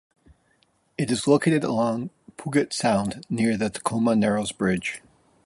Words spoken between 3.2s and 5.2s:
near the Tacoma Narrows Bridge.